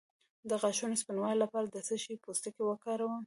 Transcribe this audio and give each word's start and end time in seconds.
د 0.49 0.51
غاښونو 0.61 0.99
سپینولو 1.01 1.41
لپاره 1.43 1.67
د 1.69 1.77
څه 1.87 1.95
شي 2.03 2.13
پوستکی 2.23 2.61
وکاروم؟ 2.65 3.13